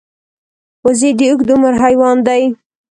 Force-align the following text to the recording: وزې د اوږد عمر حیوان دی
وزې 0.85 1.09
د 1.17 1.21
اوږد 1.29 1.49
عمر 1.53 1.73
حیوان 1.83 2.17
دی 2.27 2.43